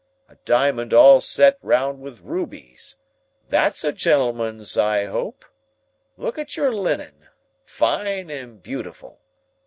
A 0.27 0.35
diamond 0.45 0.95
all 0.95 1.21
set 1.21 1.59
round 1.61 1.99
with 2.01 2.21
rubies; 2.21 2.97
that's 3.49 3.83
a 3.83 3.91
gentleman's, 3.91 4.75
I 4.75 5.05
hope! 5.05 5.45
Look 6.17 6.39
at 6.39 6.57
your 6.57 6.73
linen; 6.73 7.27
fine 7.65 8.31
and 8.31 8.63
beautiful! 8.63 9.19